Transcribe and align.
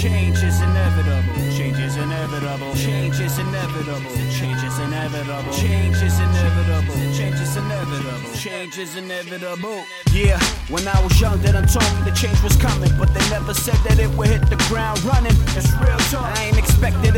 Change 0.00 0.42
is 0.42 0.62
inevitable. 0.62 1.36
Change 1.52 1.78
is 1.78 1.96
inevitable. 1.98 2.74
Change 2.74 3.20
is 3.20 3.38
inevitable. 3.38 4.10
Change 4.32 4.62
is 4.64 4.78
inevitable. 4.78 5.52
Change 5.52 6.00
is 6.00 6.18
inevitable. 6.18 6.94
Change 7.12 7.34
is 7.36 7.56
inevitable. 7.56 8.32
Change 8.32 8.78
is 8.78 8.96
inevitable. 8.96 9.84
Yeah, 10.10 10.40
when 10.70 10.88
I 10.88 10.98
was 11.04 11.20
young, 11.20 11.38
they 11.42 11.52
done 11.52 11.66
told 11.68 11.84
me 11.96 12.10
the 12.10 12.16
change 12.16 12.42
was 12.42 12.56
coming, 12.56 12.90
but 12.98 13.12
they 13.12 13.20
never 13.28 13.52
said 13.52 13.76
that 13.84 13.98
it 13.98 14.08
would 14.16 14.28
hit 14.28 14.48
the 14.48 14.56
ground 14.72 15.04
running. 15.04 15.36
It's 15.52 15.70
real 15.84 15.98
talk. 16.08 16.24
I 16.34 16.44
ain't 16.44 16.56
expecting 16.56 17.09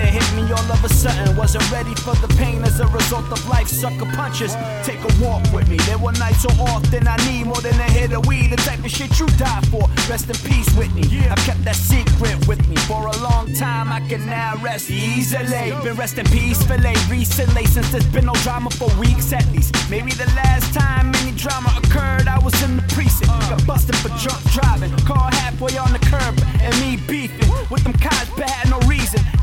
all 0.62 0.72
of 0.72 0.84
a 0.84 0.88
sudden. 0.88 1.36
Wasn't 1.36 1.70
ready 1.70 1.94
for 1.94 2.14
the 2.16 2.28
pain 2.36 2.62
as 2.62 2.80
a 2.80 2.86
result 2.88 3.30
of 3.32 3.40
life 3.48 3.68
sucker 3.68 4.06
punches. 4.14 4.54
Take 4.84 5.00
a 5.00 5.12
walk 5.22 5.42
with 5.52 5.68
me. 5.68 5.76
There 5.88 5.98
were 5.98 6.12
nights 6.12 6.42
so 6.42 6.50
often 6.62 7.06
I 7.06 7.16
need 7.28 7.46
more 7.46 7.60
than 7.60 7.74
a 7.74 7.90
hit 7.90 8.12
of 8.12 8.26
weed. 8.26 8.50
The 8.50 8.56
type 8.56 8.84
of 8.84 8.90
shit 8.90 9.18
you 9.18 9.26
die 9.38 9.62
for. 9.70 9.88
Rest 10.08 10.28
in 10.28 10.36
peace, 10.50 10.68
Whitney. 10.74 11.02
I've 11.28 11.44
kept 11.44 11.64
that 11.64 11.76
secret 11.76 12.46
with 12.46 12.66
me 12.68 12.76
for 12.88 13.06
a 13.06 13.16
long 13.18 13.52
time. 13.54 13.88
I 13.92 14.00
can 14.08 14.26
now 14.26 14.56
rest 14.62 14.90
easily. 14.90 15.72
Been 15.82 15.96
resting 15.96 16.26
peacefully 16.26 16.94
recently 17.08 17.66
since 17.66 17.90
there's 17.90 18.06
been 18.06 18.26
no 18.26 18.34
drama 18.42 18.70
for 18.70 18.90
weeks 19.00 19.32
at 19.32 19.46
least. 19.52 19.74
Maybe 19.90 20.12
the 20.12 20.26
last 20.36 20.72
time 20.74 21.14
any 21.16 21.32
drama 21.36 21.72
occurred, 21.76 22.28
I 22.28 22.38
was 22.38 22.54
in 22.62 22.76
the 22.76 22.82
precinct. 22.94 23.32
Got 23.50 23.61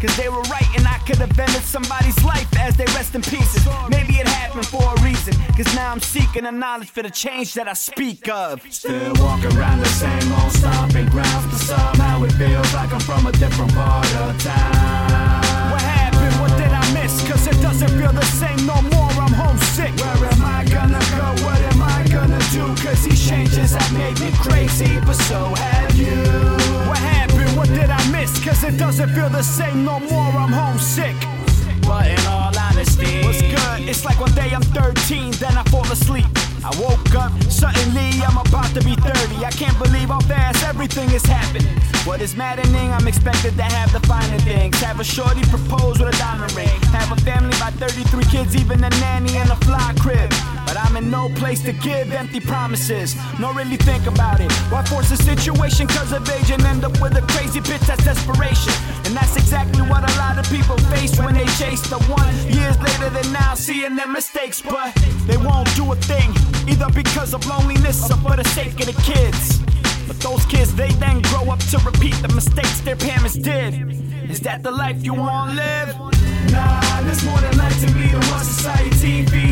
Cause 0.01 0.15
they 0.15 0.29
were 0.29 0.41
right 0.43 0.67
and 0.77 0.87
I 0.87 0.97
could 0.99 1.17
have 1.17 1.37
ended 1.37 1.61
somebody's 1.63 2.23
life 2.23 2.47
as 2.57 2.77
they 2.77 2.85
rest 2.95 3.15
in 3.15 3.21
pieces. 3.21 3.67
Maybe 3.89 4.13
it 4.15 4.27
happened 4.27 4.65
for 4.65 4.81
a 4.81 5.01
reason. 5.01 5.33
Cause 5.57 5.75
now 5.75 5.91
I'm 5.91 5.99
seeking 5.99 6.43
the 6.43 6.51
knowledge 6.51 6.89
for 6.89 7.03
the 7.03 7.09
change 7.09 7.53
that 7.55 7.67
I 7.67 7.73
speak 7.73 8.29
of. 8.29 8.61
Still 8.71 9.11
walk 9.15 9.43
around 9.43 9.79
the 9.79 9.91
same 9.91 10.31
old 10.39 10.53
stomping 10.53 11.09
grounds, 11.09 11.45
but 11.47 11.59
somehow 11.59 12.23
it 12.23 12.31
feels 12.31 12.73
like 12.73 12.93
I'm 12.93 13.01
from 13.01 13.27
a 13.27 13.33
different 13.33 13.73
part 13.73 14.07
of 14.23 14.41
town. 14.41 15.71
What 15.71 15.81
happened? 15.81 16.35
What 16.39 16.55
did 16.55 16.71
I 16.71 16.85
miss? 16.93 17.27
Cause 17.27 17.45
it 17.47 17.61
doesn't 17.61 17.91
feel 17.99 18.13
the 18.13 18.29
same 18.39 18.65
no 18.65 18.81
more. 18.95 19.11
I'm 19.19 19.33
homesick. 19.33 19.91
Where 19.99 20.31
am 20.31 20.45
I 20.45 20.63
gonna 20.63 21.03
go? 21.11 21.27
What 21.43 21.59
am 21.73 21.81
I 21.83 22.07
gonna 22.07 22.39
do? 22.55 22.63
Cause 22.81 23.03
these 23.03 23.27
changes 23.27 23.75
have 23.75 23.91
made 23.91 24.17
me 24.21 24.31
crazy, 24.39 24.99
but 25.01 25.15
so 25.27 25.53
have 25.55 25.78
it 28.69 28.77
doesn't 28.77 29.09
feel 29.09 29.29
the 29.29 29.41
same 29.41 29.83
no 29.83 29.99
more. 29.99 30.31
I'm 30.37 30.53
homesick. 30.53 31.15
But 31.81 32.05
in 32.07 32.19
all 32.27 32.53
honesty, 32.55 33.25
What's 33.25 33.41
good? 33.41 33.89
It's 33.89 34.05
like 34.05 34.19
one 34.19 34.33
day 34.33 34.49
I'm 34.53 34.61
13, 34.61 35.31
then 35.41 35.57
I 35.57 35.63
fall 35.73 35.89
asleep. 35.91 36.27
I 36.63 36.69
woke 36.77 37.15
up, 37.15 37.31
suddenly 37.49 38.21
I'm 38.21 38.37
about 38.37 38.69
to 38.75 38.81
be 38.83 38.93
30. 38.95 39.43
I 39.43 39.49
can't 39.51 39.77
believe 39.79 40.09
how 40.09 40.19
fast 40.19 40.63
everything 40.63 41.09
is 41.11 41.25
happening. 41.25 41.73
What 42.05 42.21
is 42.21 42.35
maddening, 42.35 42.91
I'm 42.91 43.07
expected 43.07 43.55
to 43.57 43.63
have 43.63 43.91
the 43.91 44.01
finer 44.07 44.39
things. 44.39 44.79
Have 44.81 44.99
a 44.99 45.03
shorty 45.03 45.41
propose 45.49 45.99
with 45.99 46.13
a 46.13 46.17
diamond 46.19 46.53
ring. 46.53 46.79
Have 46.93 47.11
a 47.11 47.19
family 47.21 47.55
by 47.59 47.71
33 47.71 48.23
kids, 48.25 48.55
even 48.55 48.83
a 48.83 48.89
nanny 49.01 49.37
and 49.37 49.49
a 49.49 49.55
fly 49.65 49.95
crib. 49.99 50.29
But 50.99 51.07
no 51.07 51.29
place 51.29 51.61
to 51.63 51.71
give 51.71 52.11
empty 52.11 52.41
promises. 52.41 53.15
No, 53.39 53.53
really 53.53 53.77
think 53.77 54.05
about 54.05 54.41
it. 54.41 54.51
Why 54.69 54.83
force 54.83 55.09
a 55.11 55.15
situation 55.15 55.87
cause 55.87 56.11
of 56.11 56.29
age 56.29 56.51
and 56.51 56.61
end 56.63 56.83
up 56.83 56.91
with 56.99 57.15
a 57.15 57.21
crazy 57.21 57.61
bitch 57.61 57.87
that's 57.87 58.03
desperation? 58.03 58.73
And 59.05 59.15
that's 59.15 59.37
exactly 59.37 59.81
what 59.81 60.03
a 60.03 60.13
lot 60.17 60.37
of 60.37 60.43
people 60.51 60.77
face 60.91 61.17
when 61.17 61.35
they 61.35 61.45
chase 61.55 61.87
the 61.87 61.99
one. 62.11 62.35
Years 62.51 62.77
later 62.81 63.09
than 63.11 63.31
now, 63.31 63.53
seeing 63.53 63.95
their 63.95 64.09
mistakes, 64.09 64.61
but 64.61 64.93
they 65.25 65.37
won't 65.37 65.73
do 65.73 65.89
a 65.89 65.95
thing. 65.95 66.33
Either 66.67 66.91
because 66.91 67.33
of 67.33 67.47
loneliness 67.47 68.11
or 68.11 68.17
for 68.17 68.35
the 68.35 68.43
sake 68.49 68.77
of 68.81 68.87
the 68.87 69.01
kids. 69.01 69.59
But 70.05 70.19
those 70.19 70.43
kids, 70.47 70.75
they 70.75 70.91
then 70.99 71.21
grow 71.21 71.49
up 71.49 71.59
to 71.71 71.77
repeat 71.77 72.15
the 72.15 72.27
mistakes 72.35 72.81
their 72.81 72.97
parents 72.97 73.35
did. 73.35 73.71
Is 74.29 74.41
that 74.41 74.63
the 74.63 74.71
life 74.71 75.01
you 75.05 75.13
wanna 75.13 75.53
live? 75.53 75.95
Nah, 76.51 77.01
there's 77.03 77.23
more 77.23 77.39
than 77.39 77.57
life 77.57 77.79
to 77.85 77.87
me 77.95 78.07
than 78.07 78.21
what 78.31 78.43
society 78.43 79.25
feeds 79.25 79.48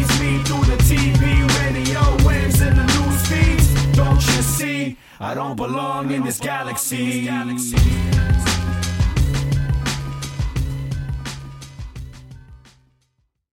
I 5.20 5.34
don't 5.34 5.56
belong 5.56 6.12
in 6.12 6.24
this 6.24 6.40
galaxy. 6.40 7.28